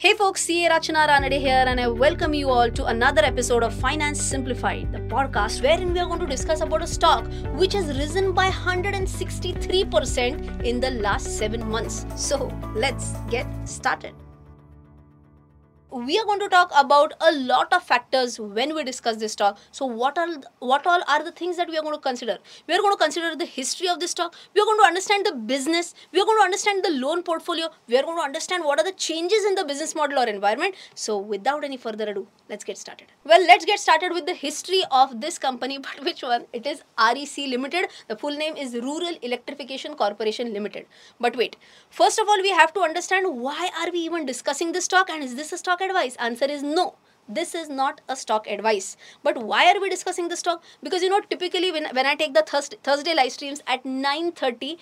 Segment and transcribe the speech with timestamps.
[0.00, 3.74] Hey folks, CA Rachana Ranade here, and I welcome you all to another episode of
[3.74, 7.98] Finance Simplified, the podcast wherein we are going to discuss about a stock which has
[7.98, 12.06] risen by 163% in the last seven months.
[12.14, 14.14] So let's get started
[15.90, 19.58] we are going to talk about a lot of factors when we discuss this stock
[19.72, 20.28] so what are
[20.58, 22.38] what all are the things that we are going to consider?
[22.66, 25.26] We are going to consider the history of this stock we are going to understand
[25.26, 25.94] the business.
[26.12, 27.68] We are going to understand the loan portfolio.
[27.86, 30.74] We are going to understand what are the changes in the business model or environment.
[30.94, 33.08] So without any further ado let's get started.
[33.24, 36.46] Well let's get started with the history of this company but which one?
[36.52, 37.86] It is rec limited.
[38.08, 40.86] The full name is rural electrification corporation limited.
[41.20, 41.56] But wait
[41.90, 45.22] first of all we have to understand why are we even discussing this stock and
[45.22, 46.16] is this a stock stock advice?
[46.16, 46.94] Answer is no.
[47.28, 48.96] This is not a stock advice.
[49.22, 50.62] But why are we discussing the stock?
[50.82, 54.78] Because you know, typically when, when I take the Thursday, Thursday live streams at 9.30,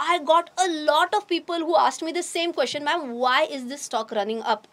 [0.00, 3.66] I got a lot of people who asked me the same question, ma'am, why is
[3.66, 4.66] this stock running up?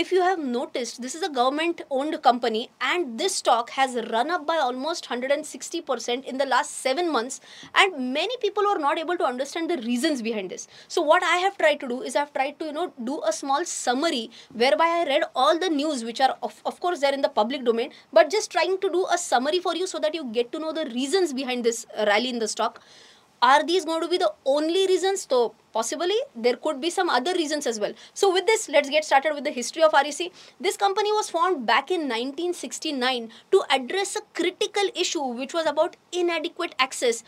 [0.00, 4.30] if you have noticed, this is a government owned company and this stock has run
[4.30, 7.40] up by almost 160% in the last seven months.
[7.74, 10.68] And many people are not able to understand the reasons behind this.
[10.86, 13.32] So, what I have tried to do is I've tried to, you know, do a
[13.32, 17.22] small summary whereby I read all the news which are, of, of course, they're in
[17.22, 20.26] the public domain, but just trying to do a summary for you so that you
[20.30, 22.82] get to know the reasons behind this rally in the stock
[23.42, 25.26] are these going to be the only reasons?
[25.28, 27.92] So possibly there could be some other reasons as well.
[28.14, 30.06] So with this let's get started with the history of rec
[30.60, 35.96] this company was formed back in 1969 to address a critical issue which was about
[36.12, 37.22] inadequate access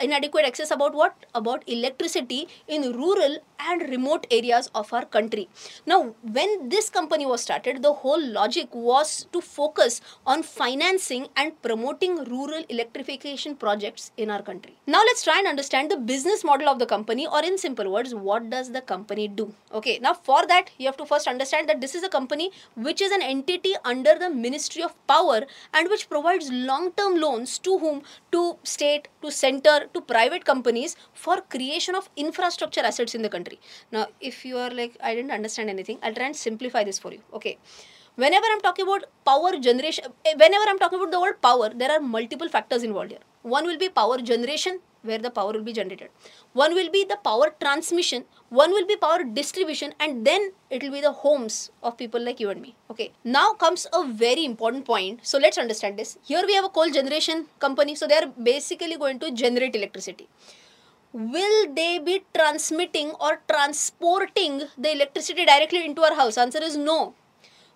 [0.00, 1.14] inadequate access about what?
[1.34, 5.48] About electricity in rural and remote areas of our country.
[5.86, 11.60] Now when this company was started the whole logic was to focus on financing and
[11.62, 14.76] promoting rural electrification projects in our country.
[14.86, 18.14] Now let's try and understand the business model of the company or in simple words
[18.14, 19.54] what does the company do?
[19.72, 23.00] Okay now for that you have to first understand that this is a company which
[23.00, 27.78] is an entity under the ministry of power and which provides long term loans to
[27.78, 28.02] whom?
[28.32, 33.60] To state to center to private companies for creation of infrastructure assets in the country.
[33.92, 37.12] Now if you are like i didn't understand anything i'll try and simplify this for
[37.12, 37.20] you.
[37.32, 37.58] Okay.
[38.16, 41.90] Whenever i'm talking about power generation eh, whenever i'm talking about the word power there
[41.90, 43.24] are multiple factors involved here.
[43.42, 46.08] One will be power generation where the power will be generated.
[46.52, 50.90] One will be the power transmission, one will be power distribution, and then it will
[50.90, 52.74] be the homes of people like you and me.
[52.90, 55.20] Okay, now comes a very important point.
[55.22, 56.18] So let's understand this.
[56.22, 60.28] Here we have a coal generation company, so they are basically going to generate electricity.
[61.12, 66.36] Will they be transmitting or transporting the electricity directly into our house?
[66.36, 67.14] Answer is no.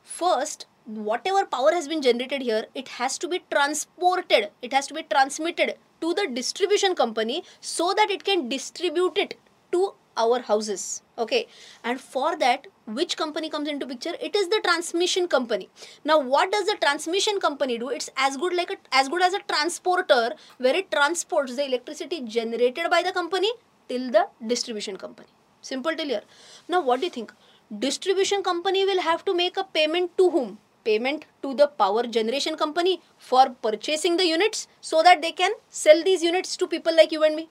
[0.02, 4.94] First, whatever power has been generated here, it has to be transported, it has to
[4.94, 9.34] be transmitted to the distribution company so that it can distribute it
[9.72, 11.47] to our houses okay?
[11.84, 14.14] And for that which company comes into picture?
[14.20, 15.69] It is the transmission company.
[16.04, 17.88] Now what does the transmission company do?
[17.88, 22.22] It's as good like a, as good as a transporter where it transports the electricity
[22.22, 23.50] generated by the company
[23.88, 25.28] till the distribution company.
[25.60, 26.22] Simple till here.
[26.69, 27.32] Now what do you think?
[27.78, 32.56] Distribution company will have to make a payment to whom payment to the power generation
[32.56, 37.12] company for purchasing the units so that they can sell these units to people like
[37.12, 37.48] you and me.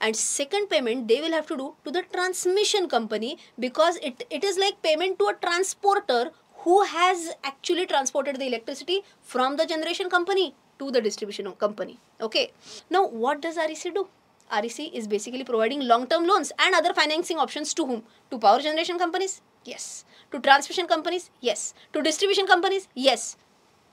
[0.00, 4.44] And second payment they will have to do to the transmission company because it, it
[4.44, 10.08] is like payment to a transporter who has actually transported the electricity from the generation
[10.08, 11.98] company to the distribution company.
[12.20, 12.52] Okay.
[12.90, 14.08] Now what does rec do?
[14.52, 18.02] Rec is basically providing long term loans and other financing options to whom?
[18.30, 19.40] To power generation companies?
[19.64, 20.04] Yes
[20.34, 21.72] to transmission companies yes.
[21.92, 23.36] To distribution companies yes.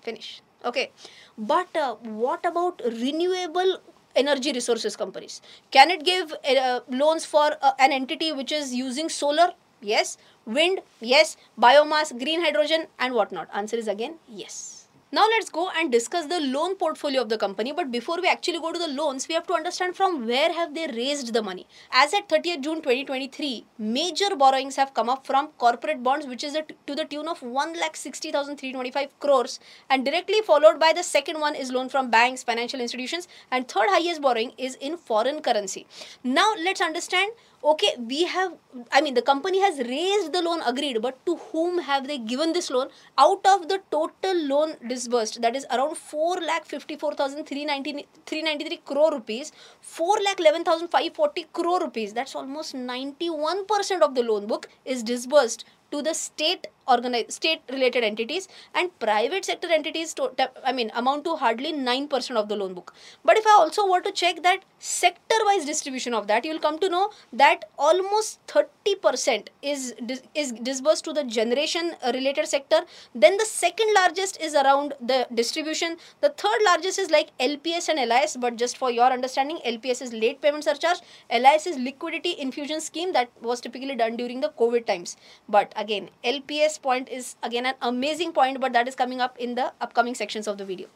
[0.02, 0.42] Finish.
[0.66, 0.92] Okay.
[1.38, 3.80] But uh, what about renewable
[4.16, 5.42] energy resources companies?
[5.72, 9.54] Can it give uh, loans for uh, an entity which is using solar?
[9.82, 10.18] Yes.
[10.46, 10.82] Wind?
[11.00, 11.38] Yes.
[11.60, 12.18] Biomass?
[12.18, 12.88] Green hydrogen?
[13.00, 13.48] And whatnot?
[13.54, 14.81] Answer is again yes
[15.14, 17.74] now let's go and discuss the loan portfolio of the company.
[17.74, 20.74] But before we actually go to the loans, we have to understand from where have
[20.74, 21.68] they raised the money.
[21.92, 26.58] As at 30th June 2023, major borrowings have come up from corporate bonds, which is
[26.88, 29.60] to the tune of 1,60,325 crores,
[29.90, 33.90] and directly followed by the second one is loan from banks, financial institutions, and third
[33.90, 35.88] highest borrowing is in foreign currency.
[36.24, 38.54] Now let's understand okay we have
[38.92, 42.54] i mean the company has raised the loan agreed but to whom have they given
[42.54, 42.88] this loan
[43.20, 49.52] out of the total loan disbursed that is around 4 lakh 54393 crore rupees
[49.82, 52.14] 4 lakh 11540 crore rupees.
[52.14, 58.04] That's almost 91% of the loan book is disbursed to the state organized state related
[58.04, 60.32] entities and private sector entities to,
[60.66, 62.94] i mean amount to hardly 9% of the loan book.
[63.24, 66.60] But if i also want to check that sector wise distribution of that you will
[66.60, 69.94] come to know that almost 30% is
[70.34, 72.82] is disbursed to the generation related sector.
[73.14, 75.98] Then the second largest is around the distribution.
[76.22, 80.14] The third largest is like lps and lis but just for your understanding lps is
[80.14, 81.00] late payment surcharge.
[81.32, 85.18] Lis is liquidity infusion scheme that was typically done during the covid times.
[85.48, 89.56] But again lps point is again an amazing point but that is coming up in
[89.56, 90.88] the upcoming sections of the video.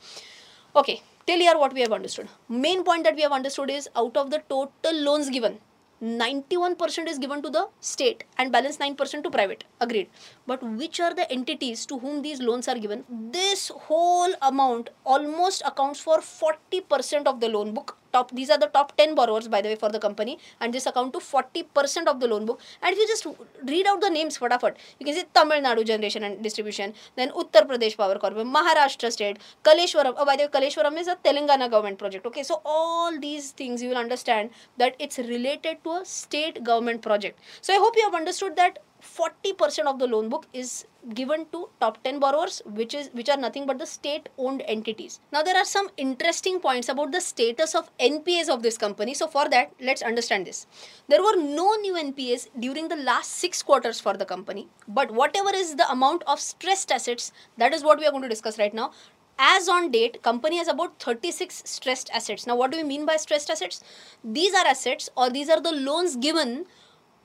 [0.76, 2.28] Okay till here what we have understood.
[2.50, 5.60] Main point that we have understood is out of the total loans given
[6.02, 9.64] 91% is given to the state and balance 9% to private.
[9.80, 10.10] Agreed.
[10.46, 13.06] But which are the entities to whom these loans are given?
[13.10, 18.70] This whole amount almost accounts for 40% of the loan book top these are the
[18.78, 20.38] top 10 borrowers by the way for the company.
[20.60, 22.62] And this account to 40% of the loan book.
[22.82, 23.28] And if you just
[23.74, 27.66] read out the names fatafat you can see Tamil Nadu generation and distribution then Uttar
[27.72, 32.00] Pradesh Power Corporation Maharashtra state Kaleshwaram oh by the way Kaleshwaram is a Telangana government
[32.00, 32.44] project okay?
[32.44, 37.40] So all these things you will understand that it's related to a state government project.
[37.62, 41.70] So I hope you have understood that 40% of the loan book is given to
[41.80, 45.20] top 10 borrowers which is which are nothing but the state owned entities.
[45.32, 49.14] Now there are some interesting points about the status of npas of this company.
[49.14, 50.66] So for that let's understand this.
[51.08, 55.54] There were no new npas during the last 6 quarters for the company but whatever
[55.54, 58.74] is the amount of stressed assets that is what we are going to discuss right
[58.74, 58.92] now.
[59.38, 62.48] As on date company has about 36 stressed assets.
[62.48, 63.84] Now what do we mean by stressed assets?
[64.24, 66.66] These are assets or these are the loans given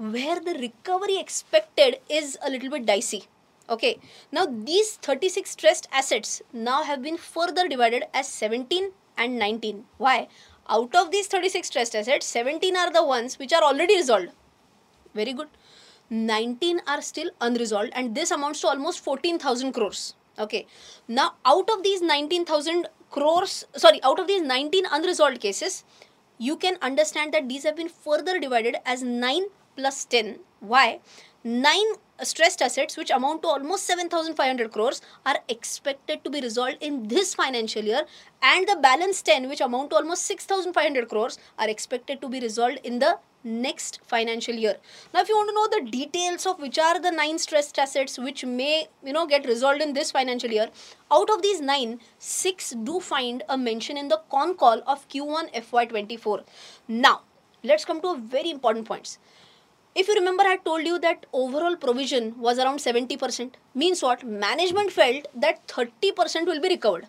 [0.01, 3.25] where the recovery expected is a little bit dicey.
[3.69, 3.99] Okay.
[4.33, 10.29] Now these 36 stressed assets now have been further divided as 17 and 19 why?
[10.69, 14.31] Out of these 36 stressed assets 17 are the ones which are already resolved.
[15.15, 15.49] Very good.
[16.09, 20.15] 19 are still unresolved and this amounts to almost 14000 crores.
[20.39, 20.67] Okay.
[21.09, 25.85] Now out of these 19000 crores sorry out of these 19 unresolved cases
[26.39, 29.45] you can understand that these have been further divided as 9
[29.81, 30.39] plus 10.
[30.61, 31.01] Why?
[31.43, 31.77] 9
[32.23, 37.35] stressed assets which amount to almost 7500 crores are expected to be resolved in this
[37.35, 38.03] financial year
[38.43, 42.79] and the balance 10 which amount to almost 6500 crores are expected to be resolved
[42.85, 44.75] in the next financial year
[45.15, 48.19] now if you want to know the details of which are the nine stressed assets
[48.19, 50.69] which may you know get resolved in this financial year
[51.11, 55.51] out of these nine six do find a mention in the con call of q1
[55.65, 56.45] fy24
[56.87, 57.23] now
[57.63, 59.19] let's come to a very important points
[59.95, 63.53] if you remember, I told you that overall provision was around 70%.
[63.75, 64.25] Means what?
[64.25, 67.07] Management felt that 30% will be recovered.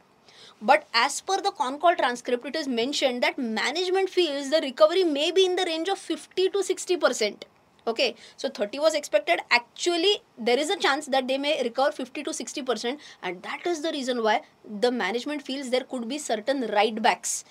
[0.62, 5.04] But as per the con call transcript, it is mentioned that management feels the recovery
[5.04, 7.44] may be in the range of 50 to 60%.
[7.88, 9.40] Okay, so 30 was expected.
[9.50, 13.82] Actually, there is a chance that they may recover 50 to 60%, and that is
[13.82, 14.42] the reason why
[14.80, 17.44] the management feels there could be certain write backs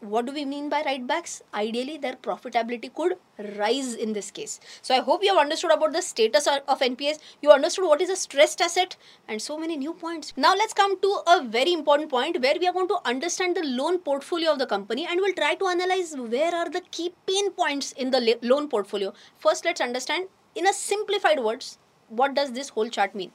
[0.00, 1.42] what do we mean by write backs?
[1.52, 3.14] Ideally, their profitability could
[3.56, 4.60] rise in this case.
[4.80, 7.18] So I hope you have understood about the status of NPAs.
[7.42, 8.96] You understood what is a stressed asset
[9.26, 10.32] and so many new points.
[10.36, 13.64] Now let's come to a very important point where we are going to understand the
[13.64, 17.50] loan portfolio of the company and we'll try to analyze where are the key pain
[17.50, 19.12] points in the loan portfolio.
[19.36, 21.78] First, let's understand in a simplified words,
[22.08, 23.32] what does this whole chart mean?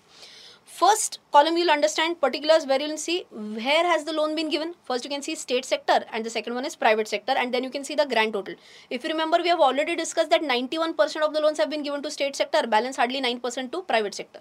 [0.65, 4.73] First column you'll understand particulars where you'll see where has the loan been given.
[4.85, 7.63] First you can see state sector and the second one is private sector and then
[7.63, 8.55] you can see the grand total.
[8.89, 12.01] If you remember we have already discussed that 91% of the loans have been given
[12.03, 14.39] to state sector balance hardly 9% to private sector.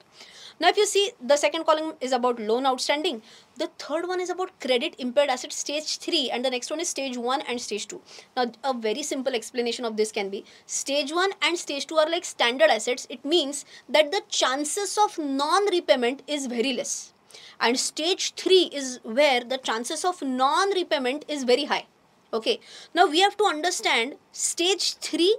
[0.61, 3.23] Now if you see the second column is about loan outstanding.
[3.63, 6.89] The third one is about credit impaired asset stage 3 and the next one is
[6.89, 8.01] stage 1 and stage 2.
[8.37, 12.11] Now a very simple explanation of this can be stage 1 and stage 2 are
[12.11, 13.07] like standard assets.
[13.09, 17.15] It means that the chances of non-repayment is very less.
[17.61, 21.87] And stage 3 is where the chances of non-repayment is very high.
[22.35, 22.59] Okay.
[22.93, 25.37] Now we have to understand stage 3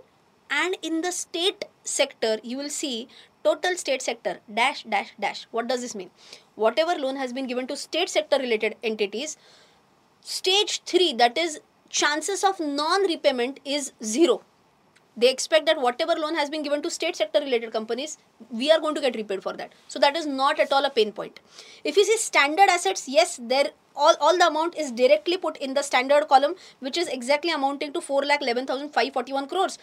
[0.50, 3.10] and in the state sector you will see
[3.44, 6.10] total state sector dash dash dash what does this mean
[6.56, 9.38] whatever loan has been given to state sector related entities
[10.22, 14.42] stage 3 that is chances of non repayment is zero.
[15.16, 18.18] They expect that whatever loan has been given to state sector related companies
[18.50, 19.72] we are going to get repaid for that.
[19.88, 21.40] So that is not at all a pain point.
[21.84, 25.76] If you see standard assets yes there all, all the amount is directly put in
[25.76, 29.78] the standard column which is exactly amounting to 4,11,541 crores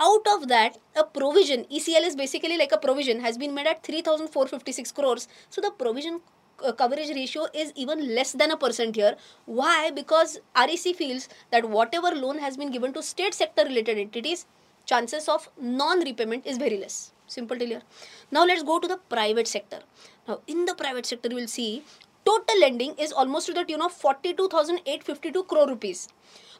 [0.00, 3.82] out of that a provision ecl is basically like a provision has been made at
[3.82, 6.20] 3456 crores so the provision
[6.64, 9.16] uh, coverage ratio is even less than a percent here
[9.46, 14.46] why because rec feels that whatever loan has been given to state sector related entities
[14.90, 17.12] chances of non-repayment is very less.
[17.26, 17.82] Simple till here.
[18.30, 19.80] Now let's go to the private sector.
[20.26, 21.84] Now in the private sector, you will see
[22.24, 26.08] total lending is almost to the tune of 42,852 crore rupees.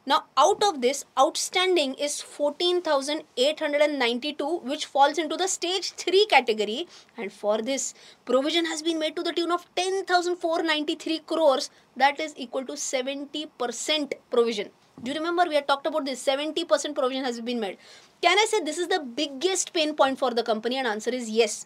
[0.07, 6.89] Now, out of this, outstanding is 14,892, which falls into the stage 3 category.
[7.17, 12.33] And for this, provision has been made to the tune of 10,493 crores, that is
[12.37, 14.71] equal to 70% provision.
[15.03, 16.25] Do you remember we had talked about this?
[16.25, 17.77] 70% provision has been made.
[18.23, 20.77] Can I say this is the biggest pain point for the company?
[20.77, 21.65] And answer is yes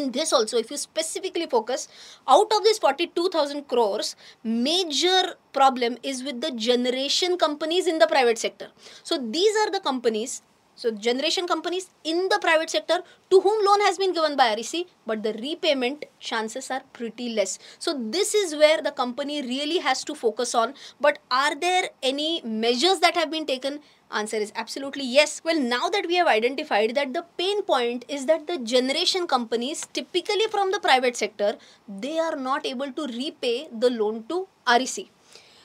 [0.00, 1.88] in this also if you specifically focus
[2.36, 5.20] out of this 42000 crores major
[5.52, 8.68] problem is with the generation companies in the private sector
[9.02, 10.42] so these are the companies
[10.76, 14.86] so generation companies in the private sector to whom loan has been given by REC,
[15.06, 17.58] but the repayment chances are pretty less.
[17.78, 20.74] So this is where the company really has to focus on.
[21.00, 23.80] But are there any measures that have been taken?
[24.14, 25.42] Answer is absolutely yes.
[25.44, 29.86] Well, now that we have identified that the pain point is that the generation companies,
[29.92, 31.56] typically from the private sector,
[31.88, 35.06] they are not able to repay the loan to REC.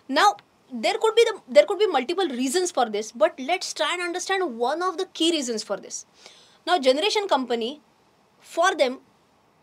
[0.08, 0.38] Now,
[0.72, 4.02] there could be the there could be multiple reasons for this but let's try and
[4.04, 6.06] understand one of the key reasons for this
[6.68, 7.82] now generation company
[8.40, 9.00] for them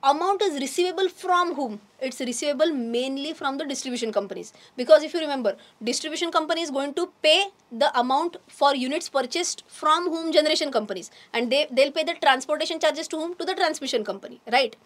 [0.03, 5.21] amount is receivable from whom it's receivable mainly from the distribution companies because if you
[5.21, 10.71] remember distribution company is going to pay the amount for units purchased from whom generation
[10.71, 14.77] companies and they they'll pay the transportation charges to whom to the transmission company right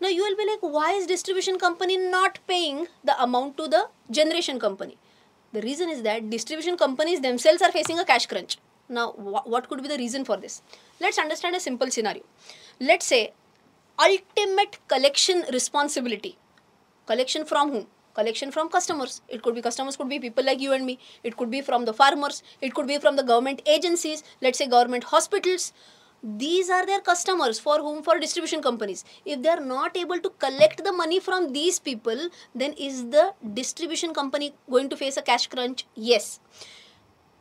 [0.00, 3.88] now you will be like why is distribution company not paying the amount to the
[4.10, 4.96] generation company
[5.54, 8.58] the reason is that distribution companies themselves are facing a cash crunch.
[8.88, 10.62] Now, wh- what could be the reason for this?
[11.00, 12.24] Let's understand a simple scenario.
[12.80, 13.32] Let's say
[13.98, 16.36] ultimate collection responsibility.
[17.06, 17.86] Collection from whom?
[18.14, 19.22] Collection from customers.
[19.28, 20.98] It could be customers, could be people like you and me.
[21.22, 22.42] It could be from the farmers.
[22.60, 24.22] It could be from the government agencies.
[24.40, 25.72] Let's say government hospitals
[26.26, 30.30] these are their customers for whom for distribution companies if they are not able to
[30.38, 35.22] collect the money from these people then is the distribution company going to face a
[35.22, 36.40] cash crunch yes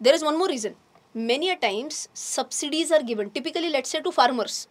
[0.01, 0.75] there is one more reason
[1.13, 4.67] many a times subsidies are given typically let's say to farmers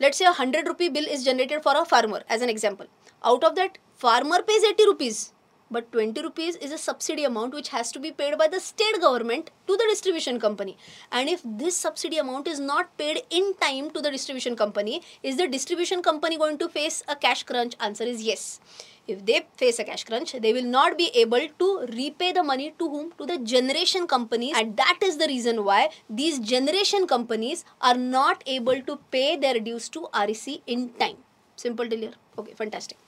[0.00, 2.86] let's say a 100 rupee bill is generated for a farmer as an example.
[3.24, 5.32] Out of that farmer pays 80 rupees.
[5.68, 9.00] But 20 rupees is a subsidy amount which has to be paid by the state
[9.00, 10.76] government to the distribution company.
[11.10, 15.36] And if this subsidy amount is not paid in time to the distribution company is
[15.36, 17.74] the distribution company going to face a cash crunch?
[17.80, 18.60] Answer is yes
[19.06, 22.74] if they face a cash crunch they will not be able to repay the money
[22.78, 23.12] to whom?
[23.18, 24.54] To the generation companies.
[24.56, 29.60] And that is the reason why these generation companies are not able to pay their
[29.60, 31.16] dues to REC in time.
[31.56, 32.12] Simple here.
[32.38, 32.98] Okay fantastic.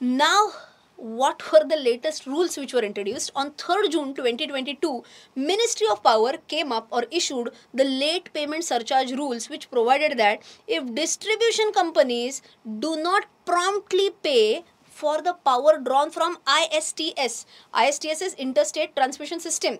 [0.00, 0.52] Now
[0.96, 3.30] what were the latest rules which were introduced?
[3.34, 5.04] On 3rd June 2022
[5.34, 10.42] Ministry of Power came up or issued the late payment surcharge rules which provided that
[10.66, 12.40] if distribution companies
[12.78, 14.64] do not promptly pay
[15.00, 17.46] for the power drawn from ISTS
[17.84, 19.78] ISTS is interstate transmission system.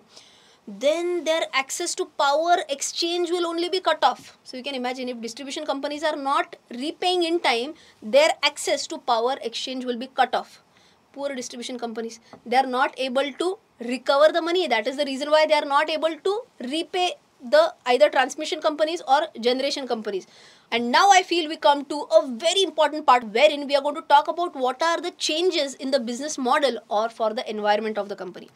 [0.67, 4.37] Then their access to power exchange will only be cut off.
[4.43, 8.97] So you can imagine if distribution companies are not repaying in time, their access to
[8.97, 10.61] power exchange will be cut off.
[11.13, 14.67] Poor distribution companies they are not able to recover the money.
[14.67, 19.01] That is the reason why they are not able to repay the either transmission companies
[19.07, 20.27] or generation companies
[20.71, 23.95] and now i feel we come to a very important part wherein we are going
[23.95, 27.97] to talk about what are the changes in the business model or for the environment
[27.97, 28.49] of the company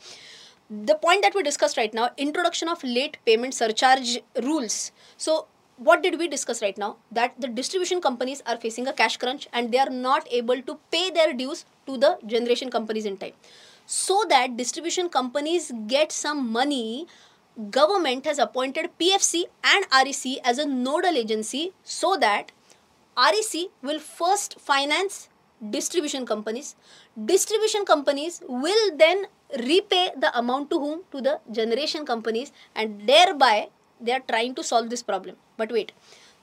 [0.70, 5.46] the point that we discussed right now introduction of late payment surcharge rules so
[5.88, 6.98] what did we discuss right now?
[7.12, 10.78] That the distribution companies are facing a cash crunch and they are not able to
[10.92, 13.34] pay their dues to the generation companies in time.
[13.88, 17.08] So that distribution companies get some money,
[17.70, 22.52] government has appointed PFC and REC as a nodal agency so that
[23.18, 25.30] REC will first finance
[25.70, 26.76] distribution companies.
[27.26, 29.26] Distribution companies will then
[29.60, 31.02] repay the amount to whom?
[31.12, 35.36] To the generation companies and thereby they are trying to solve this problem.
[35.58, 35.92] But wait,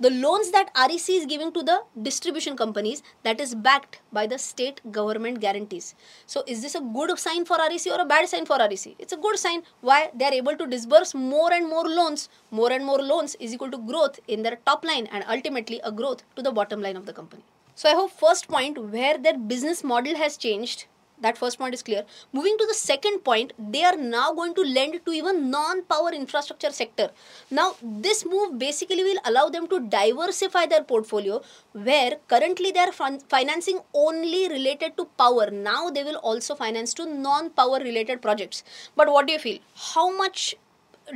[0.01, 4.39] the loans that REC is giving to the distribution companies that is backed by the
[4.39, 5.95] state government guarantees.
[6.27, 8.95] So is this a good sign for REC or a bad sign for REC?
[8.99, 9.63] It's a good sign.
[9.81, 10.11] Why?
[10.15, 12.29] They are able to disburse more and more loans.
[12.51, 15.91] More and more loans is equal to growth in their top line and ultimately a
[15.91, 17.43] growth to the bottom line of the company.
[17.75, 20.87] So I hope first point where their business model has changed
[21.21, 22.05] that first point is clear.
[22.33, 26.13] Moving to the second point they are now going to lend to even non power
[26.13, 27.11] infrastructure sector.
[27.51, 32.93] Now this move basically will allow them to diversify their portfolio where currently they are
[32.93, 35.51] financing only related to power.
[35.51, 38.65] Now they will also finance to non power related projects.
[38.97, 39.59] But what do you feel?
[39.95, 40.57] How much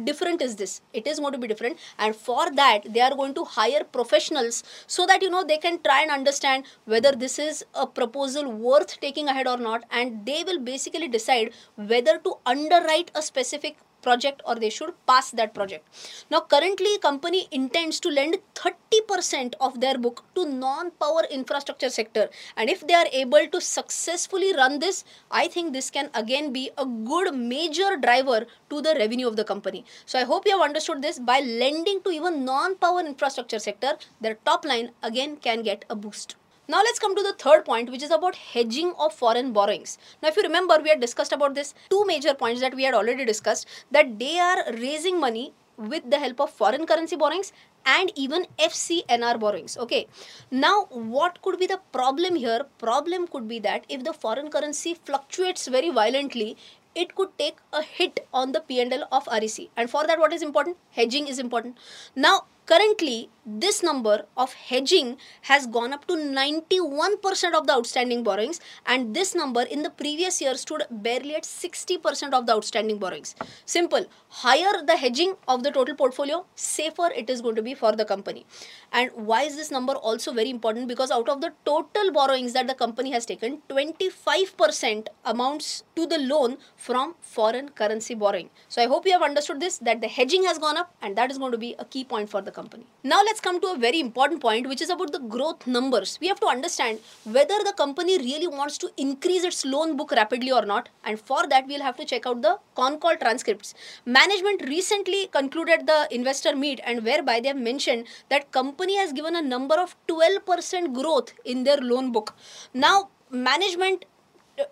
[0.04, 0.80] different is this.
[0.92, 1.78] It is going to be different.
[1.98, 5.80] And for that they are going to hire professionals so that you know they can
[5.82, 9.84] try and understand whether this is a proposal worth taking ahead or not.
[9.90, 15.30] And they will basically decide whether to underwrite a specific project or they should pass
[15.30, 15.86] that project.
[16.30, 22.28] Now currently company intends to lend 30% of their book to non power infrastructure sector.
[22.56, 26.70] And if they are able to successfully run this i think this can again be
[26.78, 29.84] a good major driver to the revenue of the company.
[30.06, 31.18] So i hope you have understood this.
[31.18, 35.96] By lending to even non power infrastructure sector their top line again can get a
[35.96, 36.36] boost
[36.68, 39.98] now let's come to the third point which is about hedging of foreign borrowings.
[40.22, 42.94] Now if you remember we had discussed about this two major points that we had
[42.94, 47.52] already discussed that they are raising money with the help of foreign currency borrowings
[47.84, 49.76] and even FCNR borrowings.
[49.76, 50.06] Okay.
[50.50, 52.66] Now, what could be the problem here?
[52.78, 56.56] Problem could be that if the foreign currency fluctuates very violently,
[56.94, 59.68] it could take a hit on the P&L of REC.
[59.76, 60.76] And for that, what is important?
[60.90, 61.78] Hedging is important.
[62.14, 65.16] Now, currently this number of hedging
[65.48, 70.40] has gone up to 91% of the outstanding borrowings and this number in the previous
[70.40, 73.34] year stood barely at 60% of the outstanding borrowings.
[73.64, 74.06] Simple.
[74.28, 78.04] Higher the hedging of the total portfolio safer it is going to be for the
[78.04, 78.46] company.
[78.92, 80.86] And why is this number also very important?
[80.86, 86.18] Because out of the total borrowings that the company has taken 25% amounts to the
[86.18, 88.50] loan from foreign currency borrowing.
[88.68, 91.30] So i hope you have understood this that the hedging has gone up and that
[91.32, 92.84] is going to be a key point for the the company.
[93.04, 96.18] Now let's come to a very important point which is about the growth numbers.
[96.20, 100.52] We have to understand whether the company really wants to increase its loan book rapidly
[100.52, 103.74] or not and for that we'll have to check out the con call transcripts.
[104.04, 109.36] Management recently concluded the investor meet and whereby they have mentioned that company has given
[109.36, 112.34] a number of 12% growth in their loan book.
[112.72, 114.04] Now management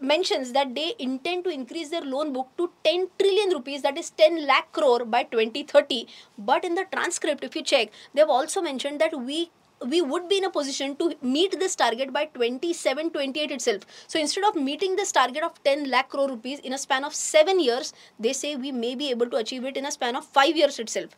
[0.01, 4.11] mentions that they intend to increase their loan book to 10 trillion rupees that is
[4.11, 6.07] 10 lakh crore by 2030
[6.39, 9.51] but in the transcript if you check they have also mentioned that we
[9.87, 13.87] we would be in a position to meet this target by 27 28 itself.
[14.07, 17.15] So instead of meeting this target of 10 lakh crore rupees in a span of
[17.15, 20.27] 7 years they say we may be able to achieve it in a span of
[20.27, 21.17] 5 years itself.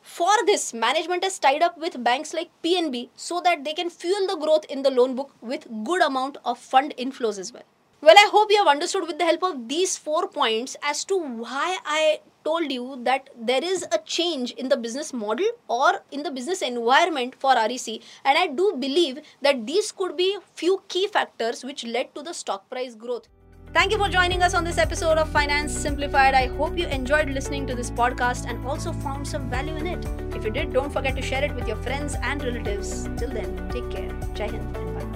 [0.00, 4.26] For this management has tied up with banks like pnb so that they can fuel
[4.28, 7.64] the growth in the loan book with good amount of fund inflows as well
[8.00, 11.16] well, I hope you have understood with the help of these four points as to
[11.16, 16.22] why I told you that there is a change in the business model or in
[16.22, 17.88] the business environment for REC
[18.24, 22.34] and I do believe that these could be few key factors which led to the
[22.34, 23.28] stock price growth.
[23.72, 26.34] Thank you for joining us on this episode of Finance Simplified.
[26.34, 30.06] I hope you enjoyed listening to this podcast and also found some value in it.
[30.36, 33.08] If you did, don't forget to share it with your friends and relatives.
[33.16, 34.12] Till then, take care.
[34.34, 35.13] Jai Hind and bye.